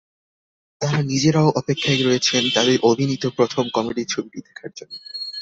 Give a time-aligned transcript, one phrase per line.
[0.81, 4.95] তাঁরা নিজেরাও অপেক্ষায় রয়েছেন তাঁদের অভিনীত প্রথম কমেডি ছবিটি দেখার জন্য।